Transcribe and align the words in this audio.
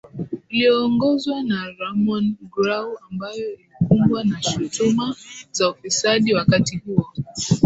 iliyoongozwa 0.49 1.43
na 1.43 1.67
Ramon 1.79 2.35
Grau 2.53 2.97
ambayo 3.11 3.53
ilikumbwa 3.55 4.23
na 4.23 4.41
shutuma 4.41 5.15
za 5.51 5.69
ufisadi 5.71 6.33
wakati 6.33 6.77
huo 6.77 7.05